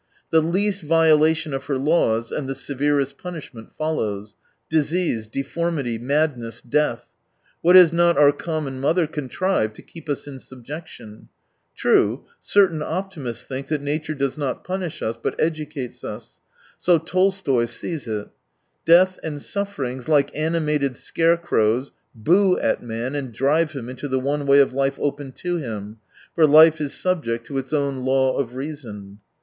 [0.31, 4.33] The least violation of her laws— and the severest punishment follows.
[4.67, 7.05] Disease, deformity, madness, death—
[7.61, 11.29] what has not our common mother con trived to keep us in subjection?
[11.75, 16.39] True, certain optimists think that nature does not punish us, but educates us.
[16.79, 18.29] So Tolstoy sees it."
[18.87, 24.19] Death and sufferings, like ani mated scarecrows, boo at man and drive him into the
[24.19, 25.97] one way of life open to him:
[26.33, 29.19] for life is subject to its own law of reason."